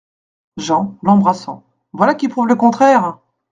Jean, 0.57 0.97
l’embrassant.— 1.03 1.63
Voilà 1.93 2.15
qui 2.15 2.27
prouve 2.27 2.47
le 2.47 2.55
contraire! 2.55 3.19